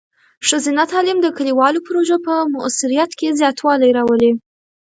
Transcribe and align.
ښځینه 0.47 0.83
تعلیم 0.91 1.17
د 1.21 1.27
کلیوالو 1.37 1.83
پروژو 1.87 2.17
په 2.25 2.33
مؤثریت 2.55 3.11
کې 3.19 3.37
زیاتوالی 3.39 3.91
راولي. 3.97 4.31